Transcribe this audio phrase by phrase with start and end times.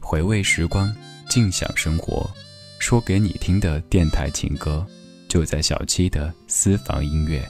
[0.00, 0.92] 回味时光，
[1.28, 2.28] 静享生活，
[2.80, 4.84] 说给你听的电台情歌，
[5.28, 7.46] 就在小七的私房音乐。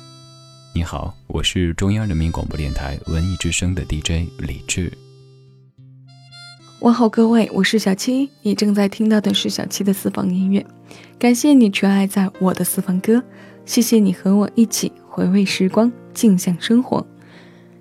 [0.74, 4.92] 你好，我是中央人民广播电台文艺之声的 DJ 李志。
[6.80, 10.64] 问候各位，我是小七，你正在听到的是小七的私房音乐。
[11.18, 13.22] 感谢你全爱在我的私房歌，
[13.64, 17.06] 谢谢你和我一起回味时光，静享生活。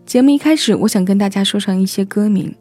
[0.05, 2.55] 节目一开始，我想跟大家说上一些歌名：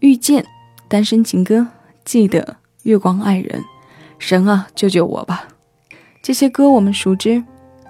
[0.00, 0.46] 遇见。
[0.88, 1.66] 单身情歌，
[2.02, 3.62] 记得月光爱人，
[4.18, 5.46] 神啊救救我吧！
[6.22, 7.44] 这些歌我们熟知，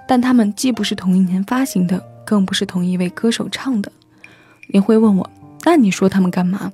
[0.08, 3.92] 但他们既不是同一年发行的，更不是同一位歌手唱的。
[4.72, 5.30] 你会问我，
[5.64, 6.72] 那你说他们干嘛？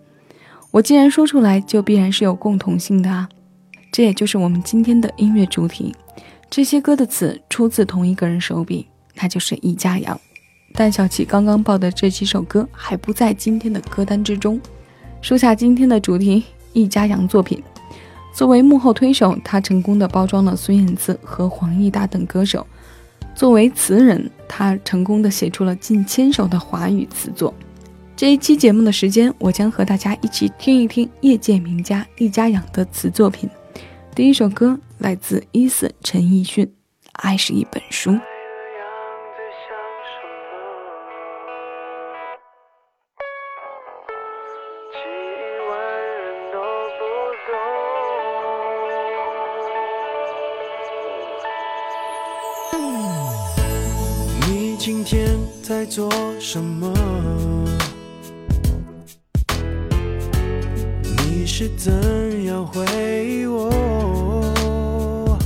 [0.71, 3.29] 我既然说出来，就必然是有共同性的啊！
[3.93, 5.95] 这也就是我们今天的音乐主题。
[6.49, 8.87] 这些歌的词出自同一个人手笔，
[9.21, 10.19] 那就是易家扬。
[10.75, 14.61] 但小七刚刚报的这几首歌还不在今天的歌单之中。
[15.21, 17.63] 说下今天的主题，易家扬作品。
[18.33, 22.65] 作为幕后推手，他成功的包装了孙燕姿和黄义达等歌手；
[23.35, 27.53] 作为词人，他成功的写出了近千首的华语词作。
[28.15, 33.49] 这一期节目的时间，我将和大家一起听一听业界名家易家扬的词作品。
[34.15, 36.67] 第一首歌来自伊森陈奕迅，
[37.13, 38.11] 《爱是一本书》。
[55.99, 56.95] 做什么？
[61.03, 62.85] 你是怎样回
[63.27, 65.37] 忆我？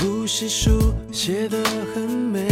[0.00, 1.58] 故事书写得
[1.94, 2.48] 很美，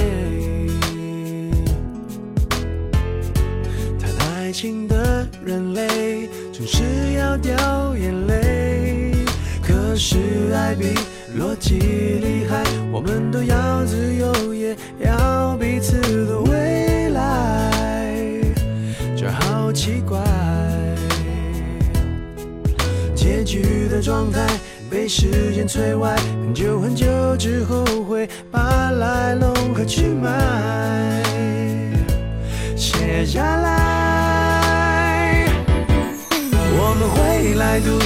[3.98, 9.14] 谈爱情的人类总是要掉眼泪，
[9.62, 10.92] 可是爱比
[11.38, 14.32] 逻辑厉害，我们都要自由。
[14.52, 18.10] 也要彼此的未来，
[19.16, 20.18] 这好奇怪。
[23.14, 24.44] 结局的状态
[24.90, 26.10] 被时间摧毁，
[26.42, 27.06] 很久很久
[27.36, 31.22] 之后会把来龙和去脉
[32.76, 35.46] 写下来。
[36.80, 37.98] 我们会来读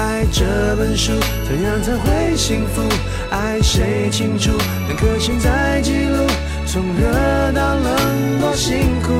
[0.00, 0.46] 爱这
[0.76, 1.12] 本书，
[1.46, 2.82] 怎样才会幸福？
[3.30, 4.50] 爱谁清楚？
[4.88, 6.26] 两颗心在记录，
[6.66, 9.12] 从热到冷多辛苦。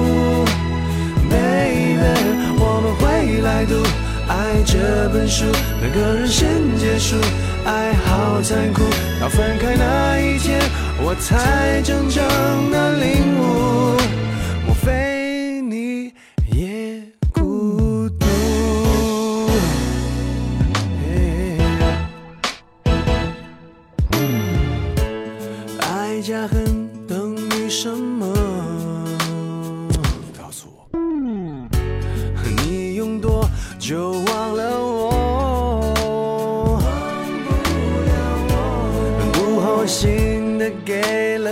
[1.28, 2.00] Baby，
[2.58, 3.74] 我们会来读
[4.26, 5.44] 爱这本书，
[5.82, 6.48] 两个人先
[6.78, 7.16] 结束，
[7.66, 8.82] 爱好残酷，
[9.20, 10.58] 到分开那一天，
[11.02, 12.24] 我才真正
[12.70, 13.89] 的领悟。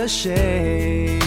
[0.09, 1.19] 谁？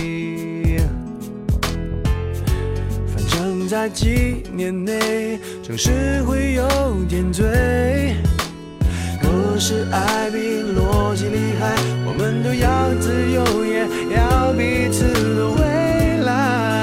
[3.07, 6.69] 反正，在几年内总是会有
[7.09, 7.47] 点醉，
[9.23, 10.39] 若是爱比
[10.77, 15.05] 逻辑厉害，我们都要自由，也要彼此
[15.37, 15.63] 的未
[16.25, 16.83] 来。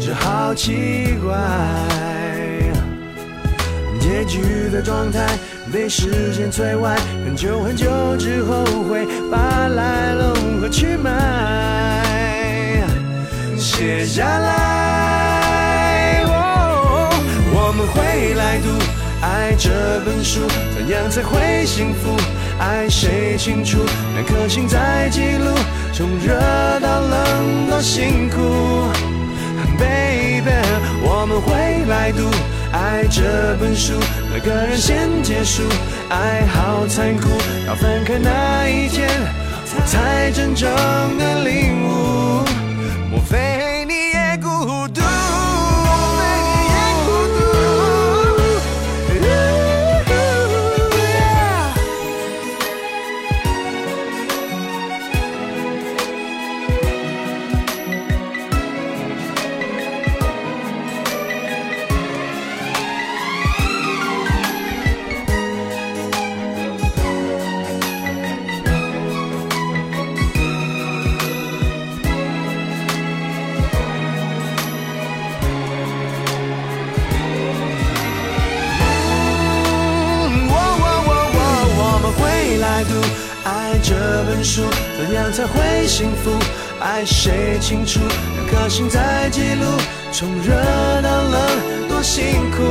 [0.00, 1.38] 这好奇怪，
[4.00, 5.38] 结局的状态
[5.72, 6.90] 被时间摧毁，
[7.24, 7.86] 很久很久
[8.16, 12.82] 之后会把来龙和去脉
[13.56, 16.24] 写下来。
[17.52, 18.68] 我们会来读
[19.22, 19.70] 爱这
[20.04, 20.40] 本书，
[20.74, 22.16] 怎样才会幸福？
[22.58, 23.78] 爱谁清楚？
[24.14, 25.54] 两颗心在记录，
[25.92, 26.34] 从热
[26.80, 28.88] 到冷多辛苦。
[29.78, 30.50] Baby，
[31.02, 32.28] 我们会来读
[32.72, 33.94] 爱这本书，
[34.32, 35.62] 每个人先结束，
[36.08, 37.28] 爱好残酷，
[37.66, 39.08] 到分开那一天，
[39.74, 40.70] 我才真正
[41.18, 42.39] 的领悟。
[85.32, 86.30] 才会幸福？
[86.80, 88.00] 爱谁清楚？
[88.00, 89.64] 两颗心在记录，
[90.12, 90.54] 从热
[91.02, 91.40] 到冷，
[91.88, 92.62] 多辛苦。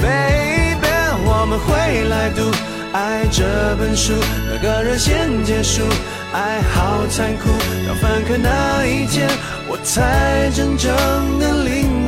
[0.00, 0.86] Baby，
[1.24, 2.50] 我们会来读
[2.92, 3.44] 爱这
[3.76, 4.12] 本书，
[4.50, 5.82] 哪个人先结束？
[6.32, 7.48] 爱好残酷，
[7.86, 9.28] 到分开那一天，
[9.68, 10.94] 我才真正
[11.40, 12.07] 的领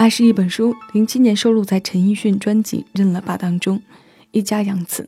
[0.00, 3.82] 爱是一本书，零七年收录在陈奕迅专辑《认了吧》当中。
[4.30, 5.06] 一家养词。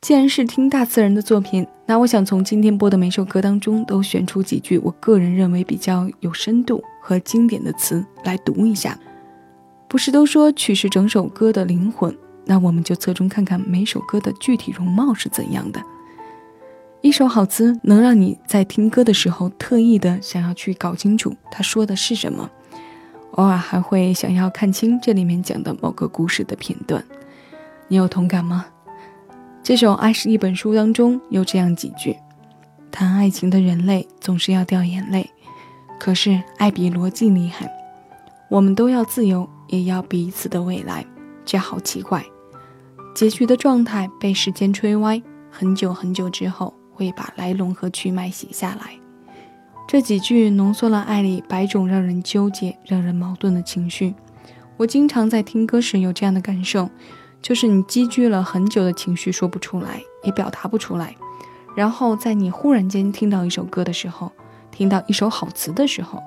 [0.00, 8.98] 既然是听大词人的作品，那我想从今天播的每首歌当中都选出几句我个人认为比较有深度和经典的词来读一下。
[9.88, 12.12] 不是都说曲是整首歌的灵魂，
[12.46, 15.80] 那我们就侧重看看每首歌的具体容貌是怎样的。
[17.00, 22.50] 一首好词能让你在听歌的时候特意的想要去搞清楚他说的是什么，
[23.32, 27.04] 偶尔还会想要看清这里面讲的某个故事的片段。
[27.88, 28.66] 你有同感吗？
[29.62, 32.16] 这首《爱是一本书》当中有这样几句：
[32.90, 35.28] 谈爱情的人类总是要掉眼泪，
[35.98, 37.70] 可是爱比逻辑厉害。
[38.48, 41.04] 我们都要自由，也要彼此的未来，
[41.44, 42.24] 这好奇怪。
[43.14, 48.98] 结局的状态被时间吹歪，很久很久之后会把来龙和去脉写下来。
[49.90, 54.14] 这几句浓缩了爱里百种让人纠结、让人矛盾的情绪。
[54.76, 56.88] 我经常在听歌时有这样的感受。
[57.42, 61.16] 就是你积聚了很久的情绪说不出来，也表达不出来，
[61.74, 64.30] 然后在你忽然间听到一首歌的时候，
[64.70, 66.22] 听到一首好词的时候，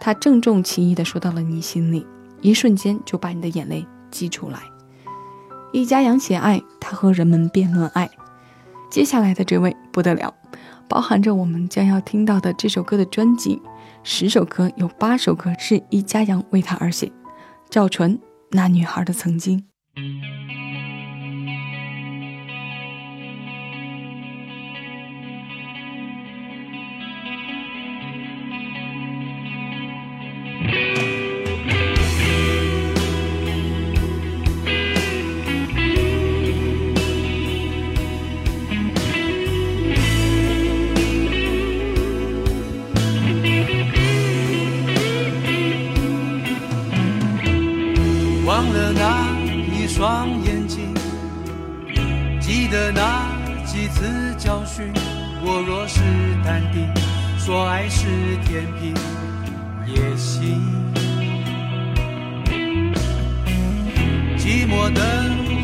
[0.00, 2.06] 它郑重其意地说到了你心里，
[2.40, 4.60] 一瞬间就把你的眼泪激出来。
[5.72, 8.08] 一家养写爱，他和人们辩论爱。
[8.88, 10.32] 接下来的这位不得了，
[10.88, 13.60] 包含着我们将要听到的这首歌的专辑，
[14.02, 17.10] 十首歌有八首歌是一家阳为他而写。
[17.70, 18.18] 赵纯，
[18.50, 19.64] 那女孩的曾经。
[58.62, 58.94] 天平，
[59.86, 60.62] 也行。
[64.38, 65.00] 寂寞的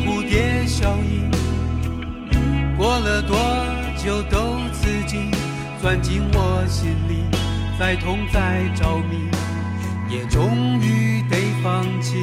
[0.05, 1.31] 蝴蝶效应，
[2.77, 3.37] 过了多
[4.03, 5.31] 久都刺激，
[5.81, 7.23] 钻进我心里，
[7.77, 9.29] 再痛再着迷，
[10.09, 12.17] 也终于得放弃，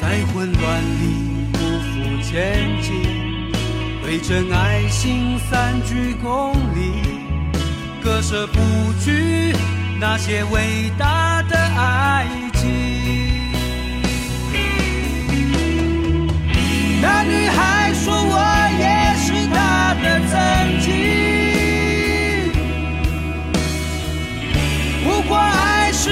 [0.00, 1.58] 在混乱里匍
[1.92, 3.20] 匐前进。
[4.02, 7.19] 对真爱心三鞠躬礼，
[8.02, 8.58] 割舍不
[9.02, 9.54] 去
[9.98, 12.70] 那些伟大的爱情。
[17.02, 18.38] 那女孩说我
[18.78, 20.88] 也是她的曾经，
[25.04, 26.10] 不过爱是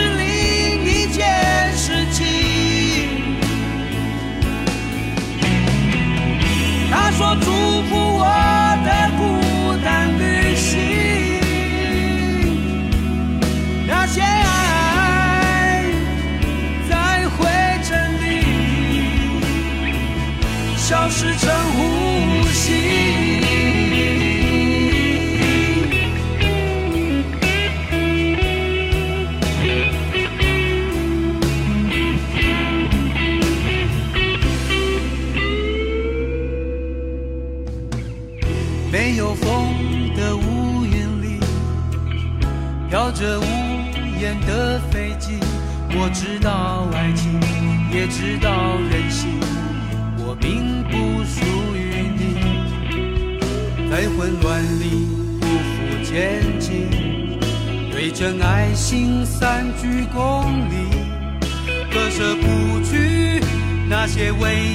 [21.11, 21.58] 是真
[64.29, 64.68] 那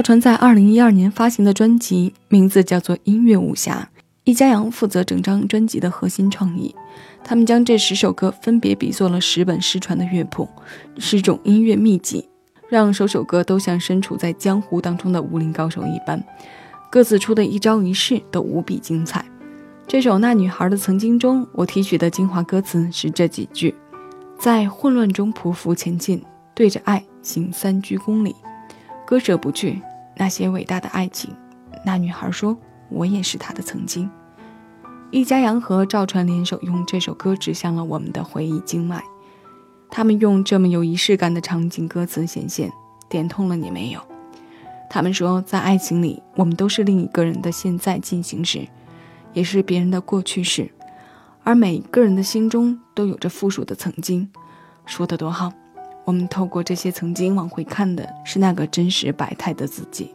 [0.00, 3.86] 赵传在二零一二年发行的专辑名字叫做《音乐武侠》，
[4.24, 6.74] 易家扬负责整张专辑的核心创意。
[7.22, 10.48] 他们将这十首歌分别比作了十本失传的乐谱，
[10.96, 12.26] 十种音乐秘籍，
[12.70, 16.24] 让首首歌都像身处在江湖当中的武林高手一般，
[16.90, 19.22] 各自出的一招一式都无比精彩。
[19.86, 23.74] 这首《那女孩的曾经》中，我提取的精华歌词是这几句：
[24.38, 26.22] 在混乱中匍匐前进，
[26.54, 28.34] 对着爱行三鞠躬礼。
[29.06, 29.82] 割舍不去
[30.20, 31.34] 那些伟大的爱情，
[31.82, 32.54] 那女孩说
[32.92, 34.10] ：“我也是她的曾经。”
[35.10, 39.02] 易家扬和赵传联手用这首歌指向了我们的回忆经脉，
[39.90, 42.70] 他们用这么有仪式感的场景歌词显现，
[43.08, 44.00] 点痛了你没有？
[44.90, 48.68] 他们说，在爱情里，我们都是另一个人的现在进行时，
[49.32, 50.70] 也是别人的过去式，
[51.44, 54.28] 而每个人的心中都有着附属的曾经，
[54.84, 55.50] 说的多好。
[56.10, 60.10] 我们透过这些曾经往回看的是那个真实百态的自己。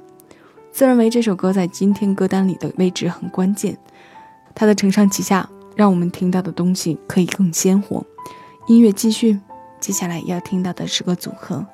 [0.70, 3.78] 自认为这首歌在今天歌单里的位置很关键，
[4.54, 8.06] 它的承上启下，让我们听到的东西可以更鲜活。
[8.68, 9.40] 音乐继续，
[9.80, 11.66] 接下来要听到的是个组合。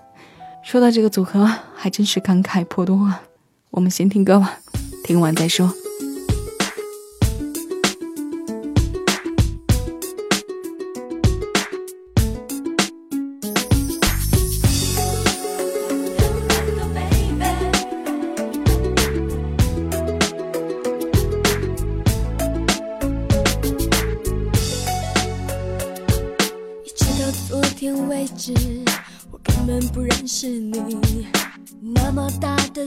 [0.61, 3.23] 说到这个组合，还真是感慨颇多啊。
[3.71, 4.59] 我们先听歌吧，
[5.03, 5.73] 听完再说。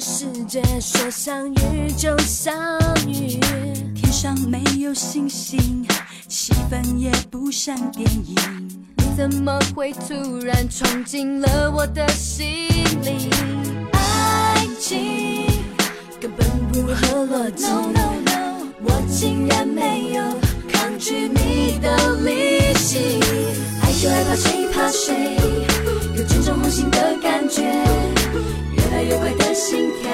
[0.00, 2.54] 说相遇就相
[3.06, 3.38] 遇，
[3.94, 5.86] 天上没有星星，
[6.28, 8.34] 气氛也不像电影。
[8.96, 12.68] 你怎么会突然闯进了我的心
[13.02, 13.30] 里？
[13.92, 15.46] 爱情
[16.20, 20.22] 根本不合逻辑，no, no, no,，我竟然没有
[20.72, 23.20] 抗拒你的力气。
[23.82, 25.36] 爱就爱怕谁怕谁，
[26.16, 27.62] 有这种红心的感觉，
[29.14, 30.10] 越快的心跳。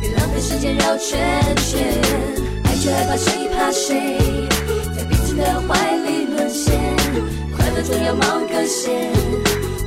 [0.00, 1.18] 别浪费时间绕圈
[1.56, 2.00] 圈，
[2.64, 4.16] 爱就爱怕谁怕谁，
[4.96, 6.78] 在彼此的怀里沦陷，
[7.56, 9.10] 快乐总要冒个险，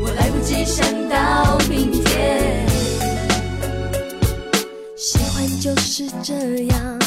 [0.01, 2.67] 我来不及想到明天。
[4.97, 6.33] 喜欢就是这
[6.65, 6.99] 样，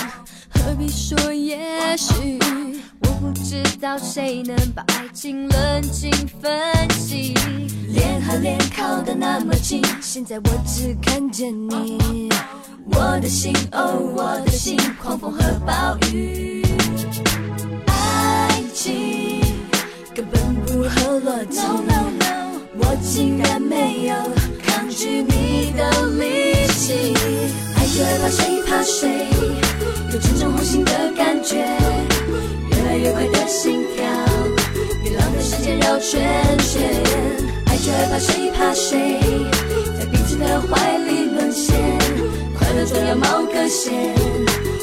[0.49, 1.59] 何必说也
[1.99, 2.41] 许？
[3.23, 6.11] 不知道谁能把爱情冷静
[6.41, 6.51] 分
[6.91, 7.33] 析，
[7.87, 12.29] 脸和脸靠得那么近，现在我只看见你。
[12.87, 16.65] 我的心，哦，我的心，狂风和暴雨，
[17.87, 19.41] 爱情
[20.13, 21.61] 根本不合逻辑。
[22.75, 24.17] 我竟然没有
[24.65, 27.15] 抗拒你的力气，
[27.77, 29.29] 爱就爱怕谁怕谁，
[30.13, 31.65] 有这种红心的感觉，
[33.03, 34.05] 越来越快的心跳，
[35.03, 36.23] 别浪费时间绕圈
[36.59, 36.89] 圈。
[37.67, 39.19] 爱就爱怕谁怕谁，
[39.99, 41.75] 在彼此的怀里沦陷。
[42.57, 43.93] 快乐总要冒个险，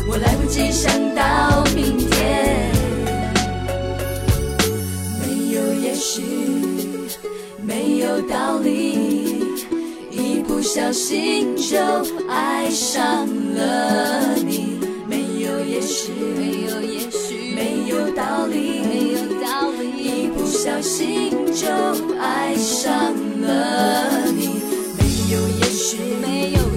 [0.05, 2.73] 我来不及想到明天。
[5.21, 6.21] 没有也许，
[7.63, 9.45] 没有道理，
[10.11, 11.77] 一不小心就
[12.27, 14.77] 爱上了你。
[15.07, 17.18] 没有也许，没有也许，
[17.59, 21.67] 没有道理，没有道理，一不小心就
[22.17, 24.61] 爱上了你。
[24.97, 26.68] 没有也许，没有。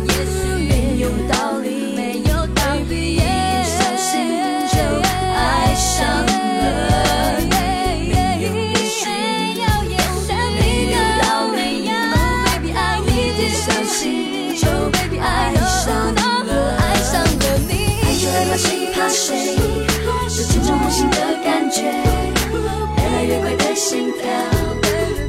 [23.75, 24.23] 心跳，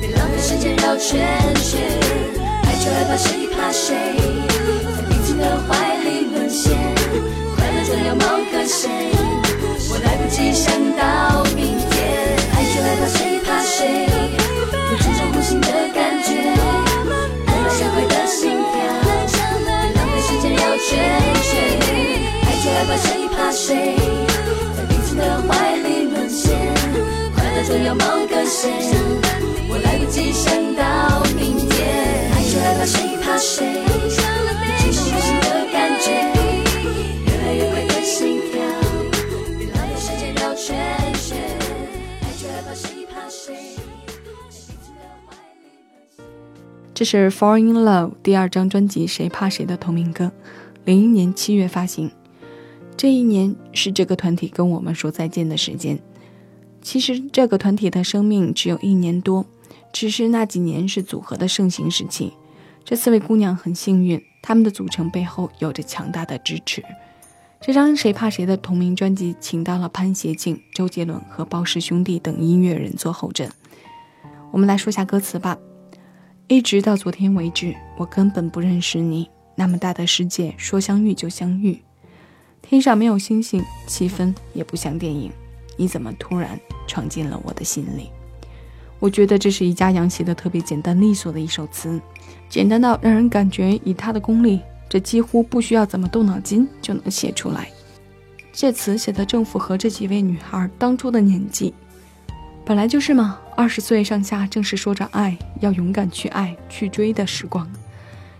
[0.01, 1.81] 别浪费时间绕圈圈。
[2.63, 3.95] 爱就爱吧，谁怕谁？
[4.95, 6.73] 在彼此的怀里沦陷。
[7.55, 8.89] 快乐就要某个谁？
[9.89, 11.91] 我来不及想到明天。
[12.53, 14.09] 爱就爱吧，谁怕谁？
[14.91, 16.29] 有这种呼吸的感觉。
[17.47, 18.75] 爱了就会的心跳，
[19.63, 20.89] 别浪费时间绕圈
[21.41, 21.51] 圈。
[22.43, 24.22] 爱就爱吧，谁怕谁？
[27.65, 28.71] 快乐总有某个线，
[29.69, 32.29] 我来不及想到明天。
[32.33, 33.73] 爱就害怕谁怕谁，
[34.79, 36.11] 激动无心的感觉，
[37.25, 38.59] 越来越快的心跳，
[39.57, 40.75] 比浪费时间绕圈
[41.13, 41.39] 圈。
[42.21, 43.55] 爱就害怕谁怕谁，
[44.09, 46.25] 在彼此的怀里沦陷。
[46.93, 50.33] 这是《Fall in Love》第二张专辑《谁怕谁》的同名歌，
[50.83, 52.11] 零一年七月发行。
[52.97, 55.97] 这一年是这个团体跟我们说再见的时间。
[56.83, 59.45] 其实这个团体的生命只有一年多，
[59.91, 62.33] 只是那几年是组合的盛行时期。
[62.83, 66.83] 这四位姑娘很幸运，她们的组成背后有着强大的支持。
[67.61, 73.49] 这张《谁怕谁》的同名专辑，请到了潘协庆、周杰伦和包氏兄弟等音乐人做后阵。
[74.51, 75.57] 我们来说下歌词吧。
[76.49, 79.29] 一直到昨天为止，我根本不认识你。
[79.55, 81.79] 那么大的世界，说相遇就相遇。
[82.61, 85.31] 天上没有星星，气氛也不像电影。
[85.77, 88.09] 你怎么突然闯进了我的心里？
[88.99, 91.99] 我觉得这是一家扬写的特别简单利索的一首词，
[92.47, 97.69] 简单到让人感觉以他的功力，这几乎不需要怎么动脑筋就能写出来。
[98.53, 101.73] 这词写的正符合这几位女孩当初的年纪，
[102.63, 107.69] 本来就是嘛，二十岁上下正是说着爱，要勇敢去爱、去追的时光。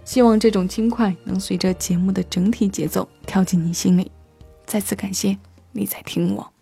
[0.05, 4.11] 希望这种轻快能随着节目的整体节奏跳进你心里。
[4.65, 5.37] 再次感谢
[5.71, 6.52] 你在听我。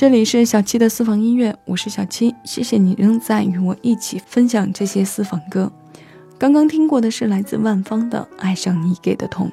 [0.00, 5.70] 这里是小七的私房音乐，我是小七，谢谢你仍在与我一起分享这些私房歌。
[6.38, 9.52] 刚刚听过的是来自万芳的《爱上你给的痛》，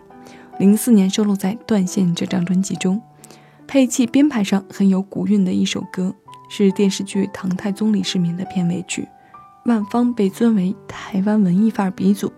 [0.58, 3.02] 零四年收录在《断线》这张专辑中，
[3.68, 6.16] 配器编排上很有古韵的一首歌，
[6.50, 9.06] 是电视剧《唐太宗李世民》的片尾曲。
[9.66, 12.32] 万芳被尊为台湾文艺范儿鼻祖，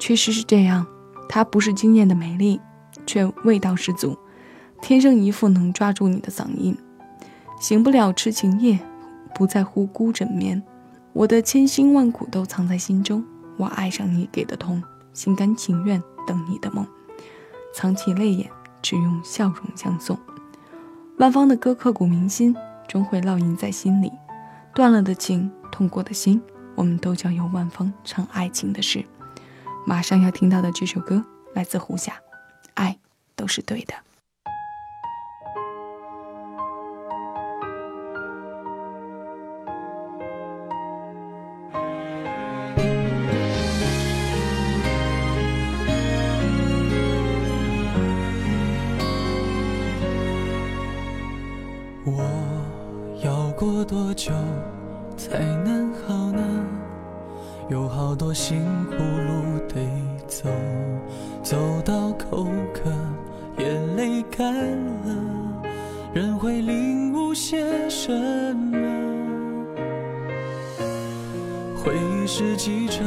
[0.00, 0.84] 确实是这样。
[1.28, 2.60] 她不是惊艳的美丽，
[3.06, 4.18] 却味道十足，
[4.82, 6.76] 天生一副能抓住你的嗓音。
[7.58, 8.78] 醒不了痴情夜，
[9.34, 10.62] 不在乎孤枕眠。
[11.12, 13.24] 我的千辛万苦都藏在心中，
[13.56, 16.86] 我爱上你给的痛，心甘情愿等你的梦。
[17.74, 18.48] 藏起泪眼，
[18.80, 20.16] 只用笑容相送。
[21.16, 22.54] 万芳的歌刻骨铭心，
[22.86, 24.12] 终会烙印在心里。
[24.72, 26.40] 断了的情，痛过的心，
[26.76, 29.04] 我们都将由万芳唱爱情的事。
[29.84, 32.12] 马上要听到的这首歌来自胡夏，
[32.74, 32.96] 《爱
[33.34, 33.94] 都是对的》。
[57.68, 59.76] 有好多辛苦路得
[60.26, 60.48] 走，
[61.42, 62.90] 走到口渴，
[63.62, 65.62] 眼泪干了，
[66.14, 68.10] 人会领悟些什
[68.56, 68.78] 么？
[71.76, 73.04] 回忆是记者，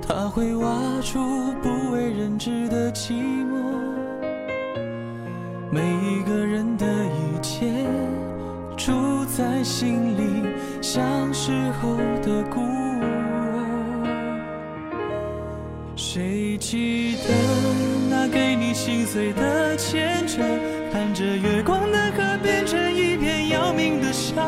[0.00, 1.18] 他会挖出
[1.60, 3.64] 不为人知的寂寞。
[5.72, 7.84] 每一个人的一切
[8.76, 10.48] 住在心里，
[10.80, 11.02] 像
[11.34, 11.50] 时
[11.82, 12.60] 候的孤
[16.66, 17.34] 记得
[18.08, 20.40] 那给你心碎的牵扯？
[20.90, 24.42] 看着月光的河变成一片要命的沙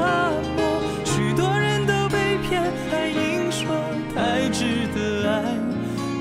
[0.57, 0.65] 漠，
[1.05, 3.69] 许多人都被骗，还硬说
[4.15, 5.43] 太值得爱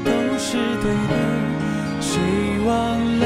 [0.03, 1.15] 都是对的。
[2.01, 2.19] 谁
[2.65, 3.25] 忘了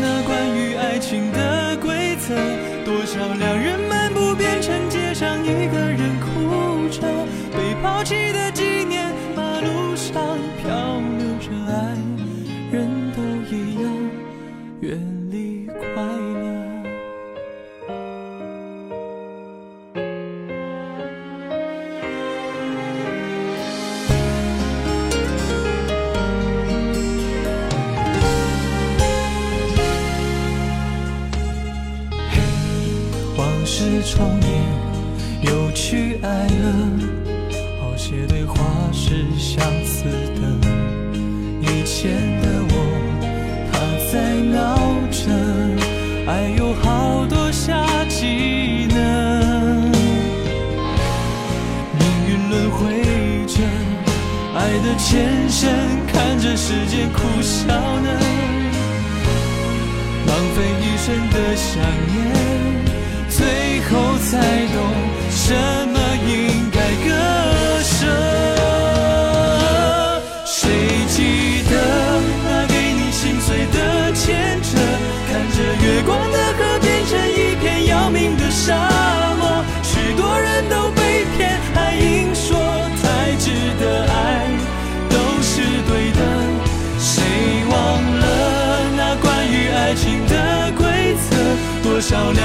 [0.00, 2.34] 那关于爱情的规则？
[2.82, 7.02] 多少两人漫步变成街上一个人哭着，
[7.52, 8.29] 被抛弃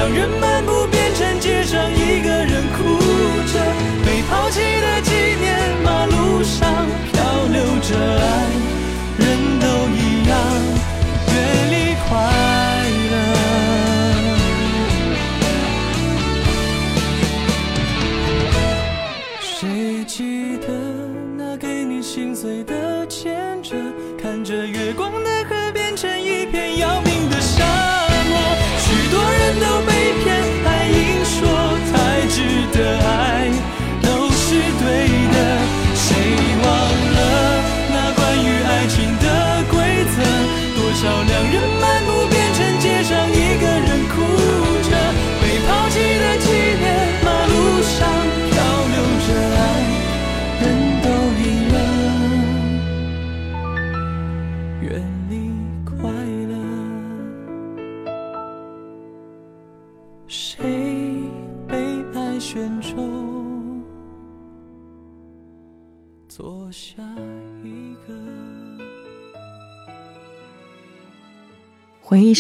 [0.06, 0.75] 让人漫步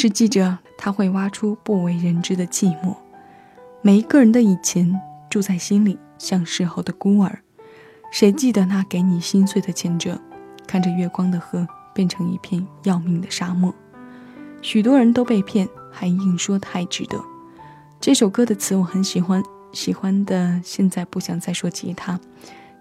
[0.05, 2.95] 是记者，他会挖出不为人知的寂寞。
[3.81, 7.39] 每一个人的以前住在心里，像事后的孤儿。
[8.11, 10.21] 谁记得那给你心碎的前者？
[10.67, 13.73] 看着月光的河变成一片要命的沙漠。
[14.61, 17.19] 许多人都被骗，还硬说太值得。
[17.99, 19.41] 这首歌的词我很喜欢，
[19.73, 22.19] 喜欢的现在不想再说其他，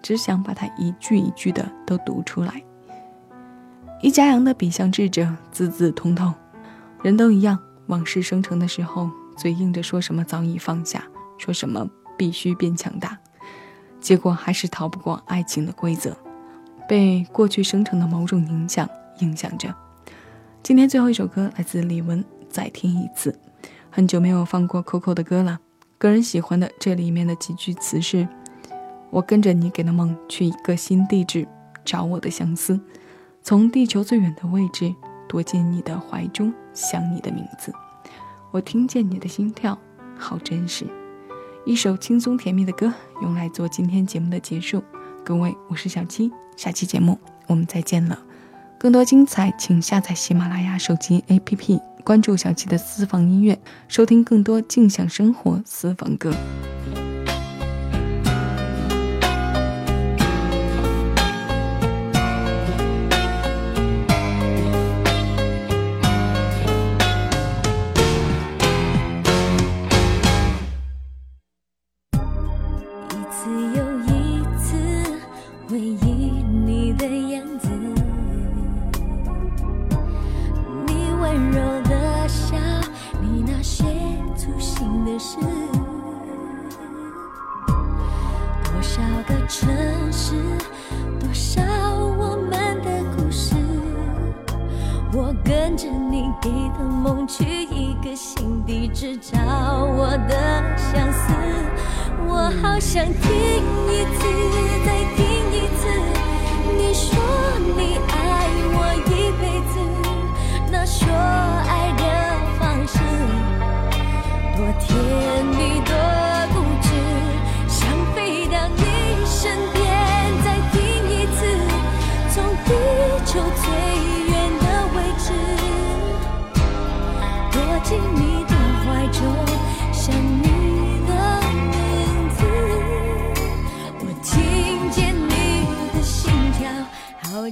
[0.03, 2.61] 只想把它一句一句的都读出来。
[4.03, 6.31] 一家羊的笔像智者，字字通透。
[7.03, 11.03] 人都一样，往事生成的时候，嘴硬着说什么早已放下，
[11.37, 13.17] 说什么必须变强大，
[13.99, 16.17] 结果还是逃不过爱情的规则，
[16.87, 19.73] 被过去生成的某种影响影响着。
[20.63, 23.37] 今天最后一首歌来自李玟，再听一次。
[23.91, 25.59] 很久没有放过 Coco 的歌了，
[25.97, 28.27] 个人喜欢的这里面的几句词是：
[29.11, 31.47] 我跟着你给的梦去一个新地址，
[31.85, 32.79] 找我的相思。
[33.43, 34.93] 从地球最远的位置
[35.27, 37.73] 躲进你的怀中，想你的名字。
[38.51, 39.77] 我听见你的心跳，
[40.17, 40.85] 好真实。
[41.65, 44.83] 一首轻松甜蜜的歌，用来做今天节目的结束。
[45.23, 48.19] 各位，我是小七，下期节目我们再见了。
[48.77, 56.31] 更多精彩，请下载喜马拉雅手机 APP，关注小七的私房音乐，收听更多静享生活私房歌。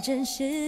[0.04, 0.68] 真实。